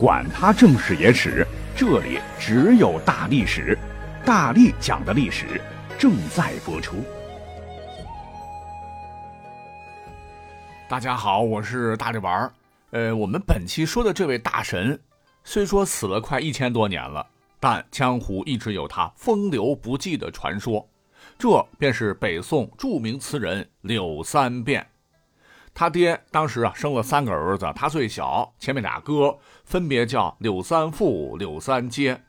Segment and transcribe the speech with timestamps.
[0.00, 3.76] 管他正史野史，这里只有大历史，
[4.24, 5.60] 大力讲的历史
[5.98, 7.04] 正在播出。
[10.88, 12.52] 大家好，我是大力丸儿。
[12.92, 14.98] 呃，我们本期说的这位大神，
[15.44, 17.26] 虽说死了快一千多年了，
[17.60, 20.88] 但江湖一直有他风流不羁的传说。
[21.38, 24.86] 这便是北宋著名词人柳三变。
[25.72, 32.20] 他爹当时啊生了三个儿子，他最小，前面俩哥分别叫柳三富、柳三阶。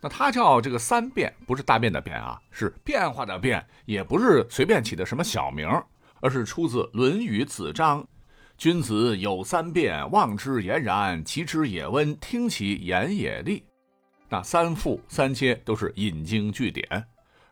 [0.00, 5.68] 那他叫这个三变，不是大便的变啊，是变化的变，也不是随便起的什么小名，
[6.20, 8.02] 而是出自《论语·子张》
[8.58, 13.64] ：“君子有三变，望之俨然，其之也温，听其言也利。”
[14.28, 16.84] 那三父三阶都是引经据典，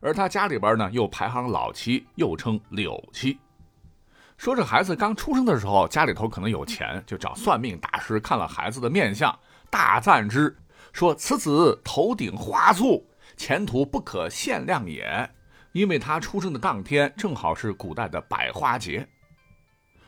[0.00, 3.39] 而他家里边呢又排行老七，又称柳七。
[4.40, 10.56] 说这孩子刚出生的时候，家里头可能有钱，就找算命大师看了孩子的面相，大赞之，
[10.94, 15.30] 说此子头顶花簇，前途不可限量也。
[15.72, 19.06] 因为他出生的当天正好是古代的百花节，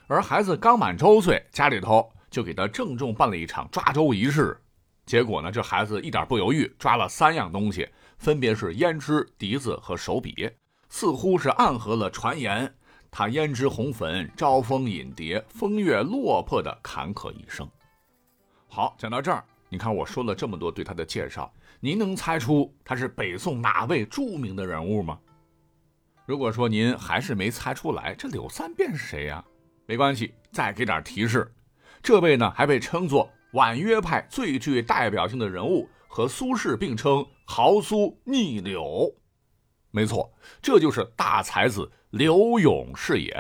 [0.06, 4.58] 而孩子刚满周岁，家里头就给他郑重办了一场抓周仪式。
[5.04, 7.86] 结果呢，这孩子一点不犹豫，抓了三样东西，
[8.16, 10.50] 分别是胭脂、笛子和手笔，
[10.88, 12.74] 似乎是暗合了传言。
[13.14, 17.68] 他胭脂红粉，招蜂引蝶，风月落魄的坎坷一生。
[18.68, 25.20] 好，讲到这儿，你看我说了这么多对他的介绍，您能猜出他是北宋哪位著名的人物吗？
[26.24, 29.44] 如果说您还是没猜出来，这柳三变是谁呀？
[29.84, 31.52] 没关系，再给点提示，
[32.02, 39.14] 这位呢还被称作婉约派最具代表性的人物，和苏轼并称豪苏逆柳。
[39.92, 41.88] 没错，这就是大才子。
[42.10, 43.30] 刘永是也。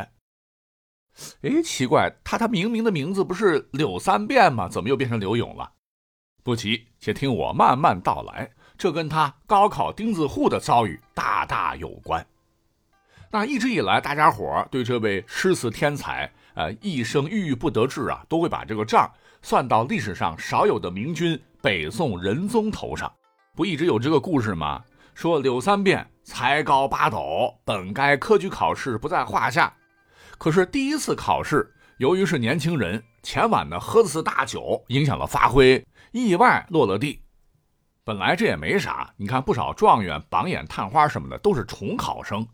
[1.42, 4.68] 哎，奇怪，他他明明的名字不是柳三变吗？
[4.68, 5.72] 怎么又变成刘永了？
[6.42, 8.50] 不急，且听我慢慢道来。
[8.78, 12.26] 这跟他高考钉子户的遭遇大大有关。
[13.30, 19.10] 那一直以来，大家伙对这位诗词天才，呃，一生郁郁不得志啊，都会把这个账
[19.40, 23.12] 算到历史上少有的明君北宋仁宗头上。
[23.54, 24.82] 不一直有这个故事吗？
[25.14, 26.06] 说柳三变。
[26.22, 29.72] 才高八斗，本该科举考试不在话下。
[30.38, 37.22] 可是第一次考试，由于是年轻人，前晚呢喝了次大酒，影响了发挥，意外落了地。
[38.04, 42.46] 本来这也没啥，你看不少状元、榜眼、探花什么的都是重考生。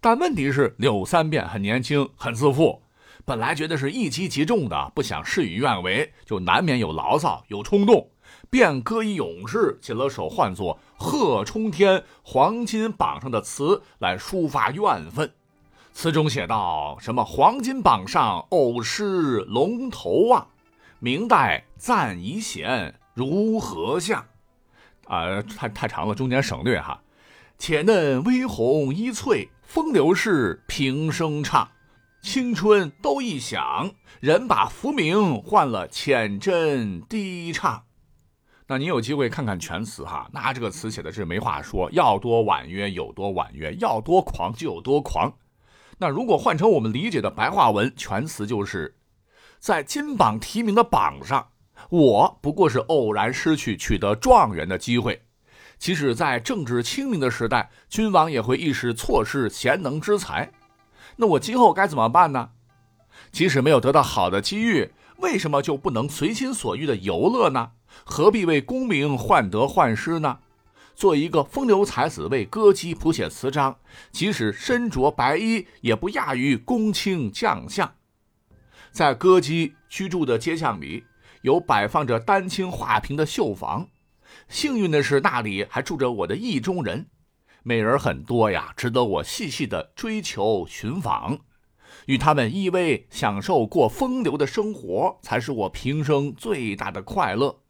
[0.00, 2.82] 但问题是柳三变很年轻，很自负，
[3.26, 8.10] 本来觉得是一击即中的，不想事与愿违，就难免有牢骚，有冲动。
[8.50, 15.32] 便歌以勇士写了首唤作《贺冲天黄金榜》上的词来抒发怨愤。
[15.92, 20.48] 词中写道：“什么黄金榜上偶失龙头望，
[20.98, 24.26] 明代赞遗贤如何下？”
[25.06, 27.00] 啊，太太长了，中间省略哈。
[27.56, 31.68] 且嫩微红一翠，风流事平生唱，
[32.22, 33.90] 青春都一响，
[34.20, 37.84] 人把浮名换了浅斟低唱。
[38.70, 45.32] 那你有机会看看全词哈，那这个词写的是没话说，要多婉约有多婉约，要多狂就有多狂。
[45.98, 48.94] 那如果换成我们理解的白话文，全词就是
[49.58, 51.48] 在金榜题名的榜上，
[51.88, 55.22] 我不过是偶然失去取得状元的机会。
[55.76, 60.52] 即使在政治清明的时代，君王也会一时错失贤能之才。
[61.16, 62.50] 那我今后该怎么办呢？
[63.32, 67.72] 即使没有得到好的机遇，为什么就不能随心所欲的游乐呢？
[68.04, 70.38] 何必为功名患得患失呢？
[70.94, 73.78] 做一个风流才子，为歌姬谱写词章，
[74.12, 77.94] 即使身着白衣，也不亚于公卿将相。
[78.92, 81.04] 在歌姬居住的街巷里，
[81.42, 83.88] 有摆放着丹青画屏的绣房。
[84.48, 87.06] 幸运的是，那里还住着我的意中人，
[87.62, 91.38] 美人很多呀，值得我细细的追求寻访，
[92.06, 97.60] 与他们依偎享受过风流的生活，才是我平生最大的快乐。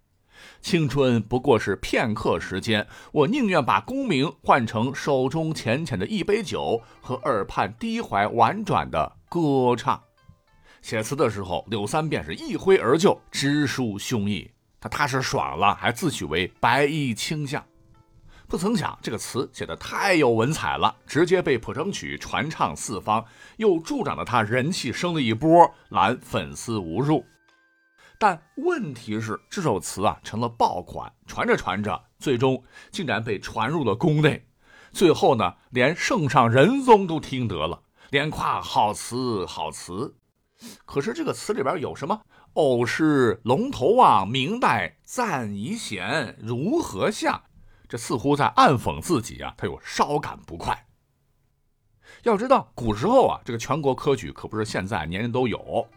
[0.61, 10.03] 青春不过是片刻时间，我宁愿把功名换成手中浅浅的一杯酒和耳畔低怀婉转的歌唱。
[10.83, 14.49] 写词的时候，柳三便是一挥而就，直抒胸臆。
[14.81, 17.63] 他踏实爽了，还自诩为白衣卿相。
[18.49, 23.25] 不曾想这个词写的太有文采了，直接被谱成曲传唱四方，
[23.59, 27.25] 又助长了他人气升了一波，揽粉丝无数。
[28.21, 32.63] 但问题是，这首词啊成了爆款，传着传着，最终
[32.93, 34.47] 竟然被传入了宫内。
[34.93, 40.19] 最后呢，连圣上仁宗都听得了，连夸好词好词。
[40.85, 42.21] 可是这个词里边有什么
[42.53, 47.45] 偶是龙头望，明代赞遗贤，如何下？
[47.89, 50.87] 这似乎在暗讽自己啊，他有稍感不快。
[52.25, 55.89] 要知道，古时候啊，这个全国科举可不是现在年年都有。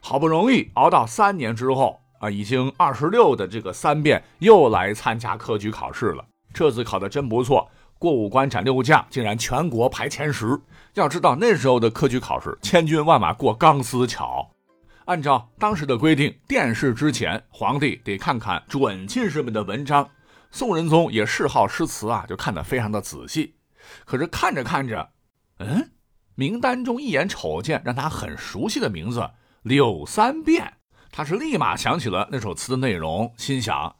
[0.00, 6.24] 好不容易熬到三年之后啊，已经二十六的这个三变又来参加科举考试了。
[6.52, 10.60] 这次考的真不错，过五关斩六将，竟然全国排前十。
[10.94, 14.50] 要知道那时候的科举考试，千军万马过钢丝桥。
[15.04, 20.08] 按照当时的规定，殿试之前，皇帝得看看准进士们的文章。
[20.50, 23.54] 宋仁宗也嗜好诗词啊，就看得非常的仔细。
[24.04, 25.10] 可是看着看着，
[25.58, 25.90] 嗯，
[26.34, 29.30] 名单中一眼瞅见让他很熟悉的名字
[29.62, 30.78] “柳三变”，
[31.12, 33.96] 他是立马想起了那首词的内容，心想：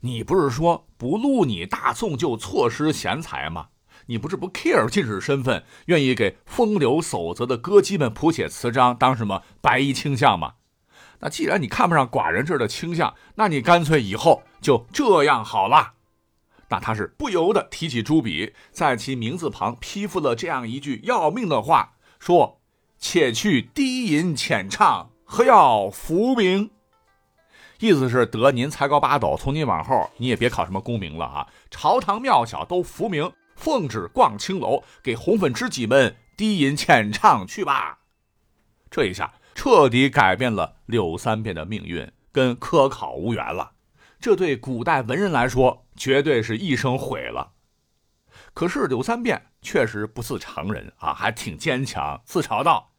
[0.00, 3.68] 你不是说不录你大宋就错失贤才吗？
[4.06, 10.54] 你不是不 care 进士身份，愿意给风流守则的歌姬们谱写词章，当什么白衣卿相吗？
[11.20, 15.94] 那既然你看不上寡人这儿的倾向，那你干脆以后就这样好了。
[16.68, 22.60] 那他是不由得提起朱笔，在其名字旁批复了这样一句要命的话：说，
[23.06, 26.70] 且去低吟浅唱，何要浮名？
[27.78, 31.46] 意思是得您才高八斗，从今往后你也别考什么功名了啊！
[31.70, 37.98] 朝堂庙小都浮名，奉旨逛青楼，给红粉知己们低吟浅唱去吧。
[38.90, 39.34] 这一下。
[39.54, 43.72] 彻底改变了柳三变的命运，跟科考无缘了。
[44.18, 47.52] 这对古代文人来说，绝对是一生毁了。
[48.52, 52.93] 可是柳三变确实不似常人啊，还挺坚强，自嘲道：“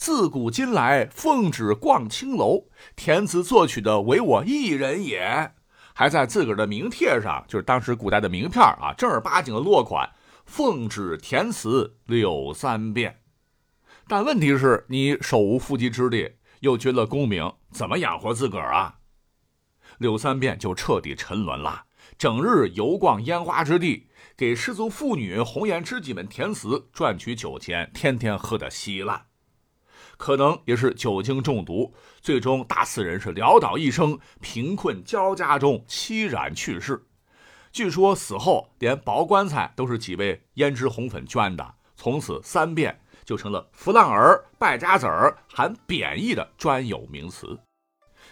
[0.00, 5.52] 自古今来，奉旨逛青楼，填词作曲的唯我一人也。”
[5.92, 10.10] 还在自个儿的名帖上，就是当时古代的名片啊，正儿八经的落款
[10.46, 13.20] ：“奉旨填词柳三变。”
[14.08, 16.30] 但问题是你手无缚鸡之力，
[16.60, 19.00] 又缺了功名，怎么养活自个儿啊？
[19.98, 21.84] 柳三变就彻底沉沦了，
[22.16, 29.26] 整日游逛烟花之地，给失足妇女、红颜知己们填词，赚取酒钱，天天喝得稀烂。
[30.20, 37.06] 可能也是酒精中毒，最终大四人是潦倒一生，贫困交加中凄然去世。
[37.72, 41.74] 据说死后连薄棺材都是几位胭脂红粉捐的。
[41.96, 43.00] 从此三变。
[43.22, 47.56] 就成了浮浪儿、败家子儿含贬义的专有名词。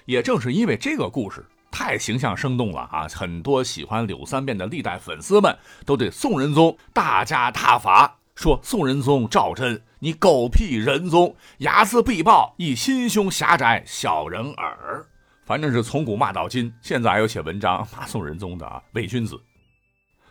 [0.06, 5.56] 也正是因为这个故事太形象生动了啊，很多喜欢柳三变的历代粉丝们
[5.86, 15.04] 都对宋仁宗大加挞伐，说宋仁宗赵祯，你狗屁仁宗，睚眦必报，亦心胸狭窄，小人耳。
[15.44, 19.42] 反正是从古骂到今，现在还有写文章骂宋仁宗的啊伪君子。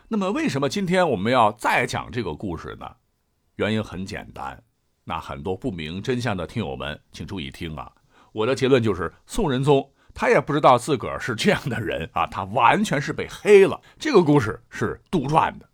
[0.08, 2.90] 那么，为什么今天我们要再讲这个故事呢？
[3.56, 4.58] 原因很简单，
[5.04, 7.92] 那很多不明真相的听友们，请注意听啊！
[8.32, 13.78] 我的结论就是，宋仁宗他也不知道自个儿是这样的人啊，他完全是被黑了。
[13.98, 15.68] 这个故事是杜撰的，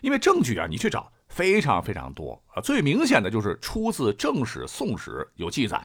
[0.00, 2.60] 因为证据啊，你去找非常非常多啊。
[2.60, 5.80] 最明显的就是出自正史《宋史》有记载，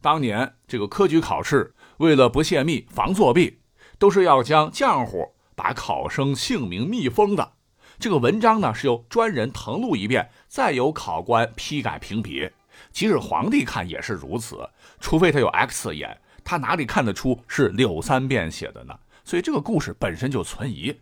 [0.00, 3.60] 当年这个科举考试，为了不泄密、防作弊，
[4.00, 7.52] 都是要将浆糊把考生姓名密封的。
[8.00, 12.50] 这个文章呢是由专人誊录一遍，再由考官批改评比。
[12.90, 14.68] 即使皇帝看也是如此，
[14.98, 18.98] 除非他有 X 眼，他哪里看得出是柳三变写的呢？
[19.24, 20.98] 所以这个故事本身就存疑。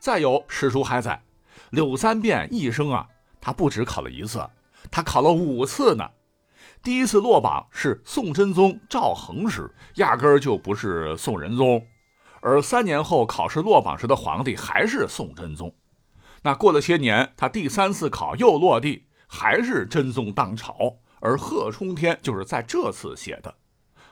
[0.00, 1.22] 再有史书还在，
[1.74, 3.08] 柳三变一生啊，
[3.40, 4.48] 他不止考了一次，
[4.90, 6.08] 他考了五次呢。
[6.82, 11.86] 第一次落榜是宋真宗赵恒时，压根儿就不是宋仁宗，
[12.40, 15.74] 而三年后考试落榜时的皇帝还是宋真宗。
[16.42, 23.54] 那过了些年，他第三次考又落地，还是真宗当朝，而贺冲天就是在这次写的。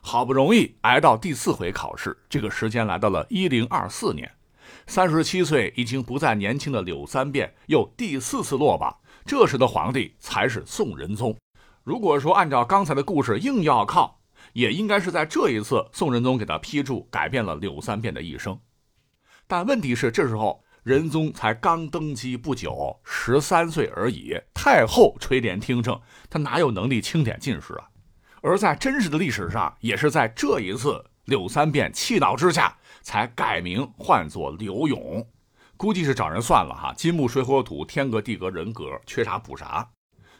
[0.00, 4.32] 好不容易挨到第四回考试，这个时间来到了一零二四年，
[4.86, 11.36] 三十七岁已经不再年轻的柳三变又第四次落榜，这时的皇帝才是宋仁宗。
[11.84, 14.20] 如果说按照刚才的故事硬要靠，
[14.52, 18.58] 也应该是在这一次宋仁宗给他批注，改变了柳三变的一生。
[19.46, 20.62] 但问题是这时候。
[20.84, 24.34] 仁宗才刚登基不久，十三岁而已。
[24.52, 27.86] 太后垂帘听政，他哪有能力清点进士啊？
[28.40, 35.26] 而在真实的历史上，也是在这一次，柳三变气恼之下，才改名换作柳永。
[35.76, 39.86] 估计是找人算了哈，金木水火土，天格地格人格，缺啥补啥。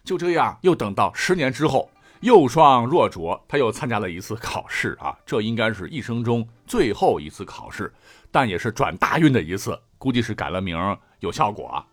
[0.05, 1.91] 就这样，又等到十年之后，
[2.21, 5.17] 又双若浊，他又参加了一次考试啊。
[5.27, 7.93] 这应该是一生中最后一次考试，
[8.31, 9.79] 但也是转大运的一次。
[9.99, 10.77] 估计是改了名
[11.21, 11.85] 有效果。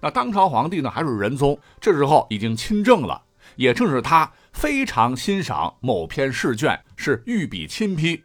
[0.00, 3.22] 那当朝皇帝呢还是仁宗，这时候已经亲政了，
[3.56, 8.22] 也正是他非常欣赏某篇试卷，是御笔亲批，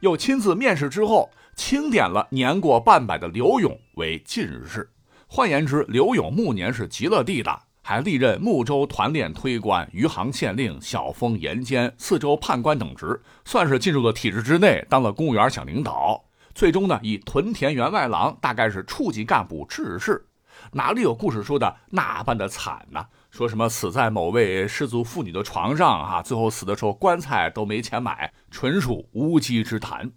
[0.00, 4.88] 又亲自面试之后，钦点了年过半百的刘永为进士。
[5.26, 16.24] 换言之，刘永暮年是极乐地的，还历任睦州团练推官、余杭县令、晓峰盐监、四州判官等职，算是进入了体制之内，当了公务员小领导。
[16.54, 20.24] 最终呢，以屯田员外郎，大概是处级干部致仕。
[20.72, 23.06] 哪里有故事说的那般的惨呢？
[23.38, 26.20] 说什么死在某位失足妇女的床上啊？
[26.20, 30.10] 最后死的时候棺材都没钱买，纯属无稽之谈。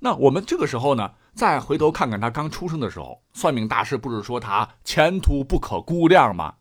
[0.00, 6.56] 那我们这个时候呢，再回头看看他刚出生的时候，算命大师不是说他前途不可估量吗？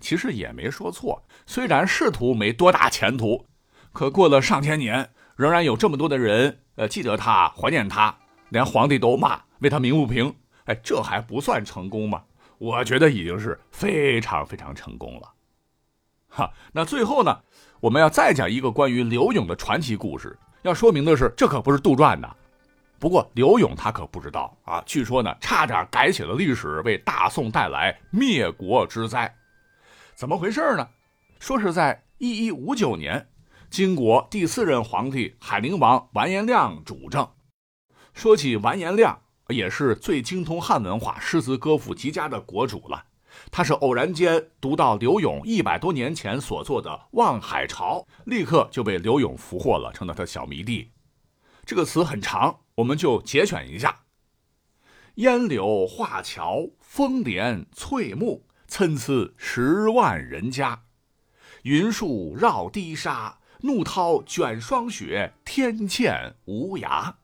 [0.00, 3.46] 其实也没说错，虽然仕途没多大前途，
[3.90, 8.14] 可过了上千年，仍然有这么多的人呃记得他，怀念他，
[8.50, 10.34] 连皇帝都骂，为他鸣不平。
[10.66, 12.24] 哎，这还不算成功吗？
[12.58, 15.32] 我觉得已经是非常非常成功了。
[16.28, 17.40] 哈，那最后呢，
[17.80, 20.36] 我们要再讲一个关于刘勇的传奇故事。
[20.62, 22.36] 要说明的是，这可不是杜撰的。
[22.98, 29.32] 不过刘勇他可不知道啊，据说呢，差点改写了历史，为大宋带来灭国之灾。
[30.14, 30.88] 怎么回事呢？
[31.38, 33.28] 说是在一一五九年，
[33.68, 37.28] 金国第四任皇帝海陵王完颜亮主政。
[38.14, 39.20] 说起完颜亮。
[39.48, 43.04] 也是最精通汉文化、诗词歌赋极佳的国主了。
[43.50, 50.92] 他是偶然间读到刘永一百多年前所作的《望海潮》，立刻就被刘永俘获了，成了他小迷弟。
[51.66, 54.02] 这个词很长，我们就节选一下：
[55.16, 60.84] 烟柳画桥，风帘翠幕，参差十万人家。
[61.62, 67.14] 云树绕堤沙，怒涛卷霜雪，天堑无涯。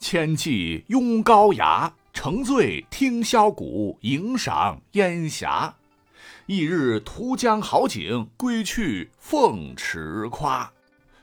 [0.00, 5.72] 千骑拥高崖，乘醉听箫鼓，迎赏烟霞。
[6.46, 10.72] 翌日图江好景，归去凤池夸。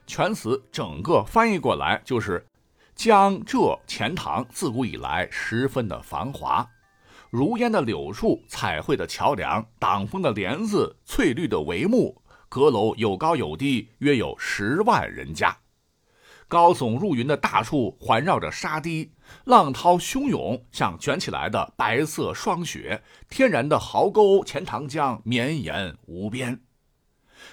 [0.05, 2.46] 全词整个翻译过来就是：
[2.96, 6.65] 江浙钱塘自古以来十分的繁华，
[7.31, 15.57] 如烟的柳树，彩绘的桥梁，挡风的帘子，翠绿的帷幕，阁楼有高有低，约有十万人家。
[16.48, 19.12] 高耸入云的大树环绕着沙堤，
[19.44, 23.04] 浪涛汹涌，像卷起来的白色霜雪。
[23.30, 26.62] 天然的壕沟钱塘江绵延无边。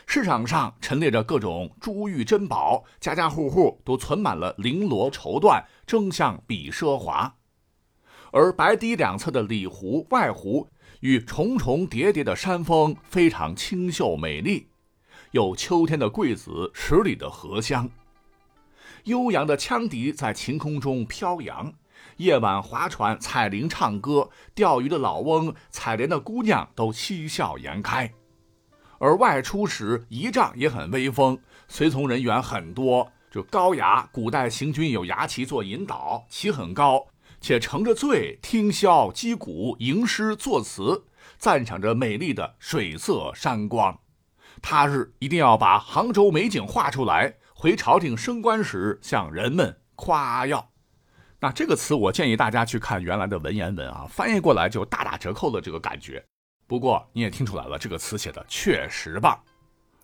[0.06, 7.34] 市场上陈列着各种珠玉珍宝，家家户户都存满了绫罗绸缎，争相比奢华。
[8.30, 10.68] 而白堤两侧的里湖、外湖
[11.00, 14.68] 与重重叠叠的山峰非常清秀美丽，
[15.32, 17.90] 有秋天的桂子，十里的荷香。
[19.04, 21.74] 悠扬的羌笛在晴空中飘扬，
[22.16, 28.12] 夜晚划船、采菱唱歌，钓鱼的老翁、采莲的姑娘都嬉笑颜开。
[28.98, 34.06] 而外出时仪仗也很威风，随从人员很多，就高衙。
[34.10, 37.06] 古代行军有牙旗做引导，旗很高，
[37.42, 41.04] 且乘着醉听箫击鼓，吟诗作词，
[41.36, 43.98] 赞赏着美丽的水色山光。
[44.62, 47.34] 他日一定要把杭州美景画出来。
[47.64, 50.68] 回朝廷升官时向人们夸耀，
[51.40, 56.22] 那这个词我建议大家去看原来的文言文啊，翻译过来就大打折扣的这个感觉。
[56.66, 59.40] 不过你也听出来了，这个词写的确实棒。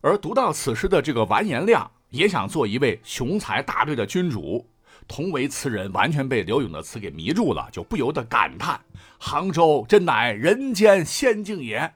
[0.00, 4.67] 而读到此时的这个完颜亮也想做一位雄才大略的君主，
[5.07, 8.81] 同为词人，完全被刘永的词给迷住了，就不由得感叹
[9.21, 11.93] ：“杭州真乃人间仙境也。”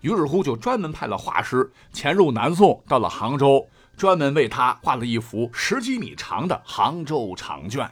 [0.00, 3.68] 于是乎就专门派了画师潜入南宋，到了杭州。
[3.96, 7.90] 专门为他画了一幅十几米长的杭州长卷。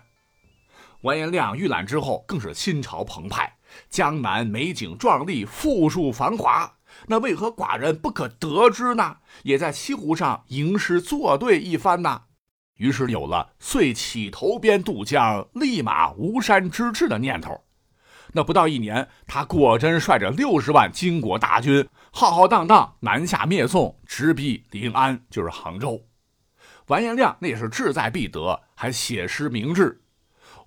[1.02, 3.56] 完颜亮预览之后，更是心潮澎湃。
[3.88, 6.74] 江南美景壮丽，富庶繁华，
[7.06, 9.16] 那为何寡人不可得之呢？
[9.42, 12.22] 也在西湖上吟诗作对一番呢？
[12.76, 17.64] 于是有了遂起头边渡江，立马吴山之志的念头。
[18.32, 26.02] 那不到一年，他果真率着六十万金国大军，浩浩荡荡南下灭宋，直逼临安，就是杭州。
[26.86, 30.00] 完颜亮那也是志在必得，还写诗明志：“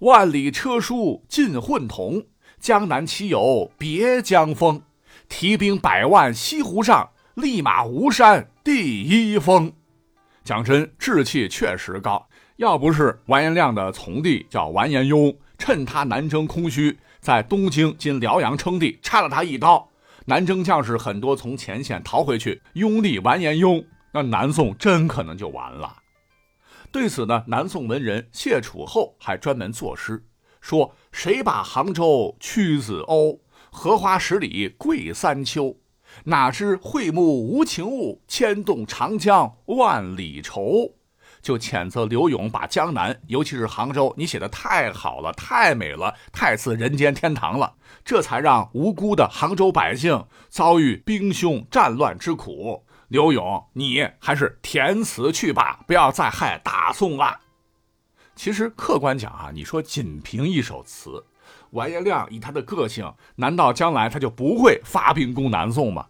[0.02, 2.28] 万里车书尽混同，
[2.60, 4.84] 江南岂有别江风？
[5.28, 9.74] 提兵百万西湖上，立马吴山第一峰。”
[10.46, 12.28] 讲真，志气确实高。
[12.58, 16.98] 要不是完颜亮的从弟叫完颜雍，趁他南征空虚。
[17.26, 19.90] 在东京今辽阳称帝，插了他一刀。
[20.26, 25.92] 南征将士很多从前线逃回去，拥立完颜雍，那南宋真可能就完了。
[26.92, 30.24] 对此呢，南宋文人谢楚后还专门作诗，
[30.62, 33.40] 说：“谁把杭州屈子欧？
[33.72, 35.76] 荷花十里桂三秋。
[36.26, 40.94] 哪知会木无情物，牵动长江万里愁。
[41.46, 52.84] 就谴责刘永把江南，尤其是杭州，你写的太好了，太美了，太似人间天堂了，这才让无辜的杭州百姓遭遇兵凶战乱之苦。
[53.10, 57.42] 刘永，你还是填词去吧，不要再害大宋了。
[58.36, 61.24] 其实客观讲啊，你说仅凭一首词，
[61.70, 66.08] 完颜亮以他的个性，难道将来他就不会发兵攻南宋吗？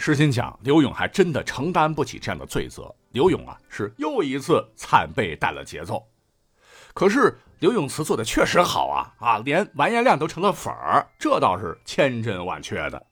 [0.00, 2.90] 实心讲，刘勇还真的承担不起这样的罪责。
[3.10, 6.02] 刘勇啊，是又一次惨被带了节奏。
[6.94, 13.06] 可是刘永慈做的确实好啊啊，连完颜亮都成了粉儿，这倒是千真万确的。